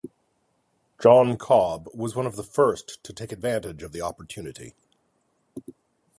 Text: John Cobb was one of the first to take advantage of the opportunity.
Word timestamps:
John 0.99 1.37
Cobb 1.37 1.87
was 1.93 2.15
one 2.15 2.25
of 2.25 2.35
the 2.35 2.41
first 2.43 3.03
to 3.03 3.13
take 3.13 3.31
advantage 3.31 3.83
of 3.83 3.91
the 3.91 4.01
opportunity. 4.01 4.73